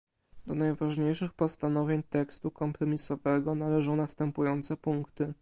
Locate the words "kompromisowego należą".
2.51-3.95